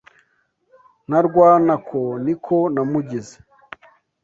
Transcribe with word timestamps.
Na 1.09 1.19
Rwantako 1.25 2.01
niko 2.23 2.57
namugize 2.73 3.35